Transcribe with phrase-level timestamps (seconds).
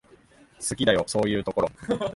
[0.67, 1.69] 好きだよ、そういうところ。